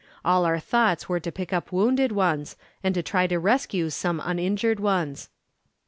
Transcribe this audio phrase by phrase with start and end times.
[0.25, 4.19] All our thoughts were to pick up wounded ones, and to try to rescue some
[4.25, 5.29] uninjured ones.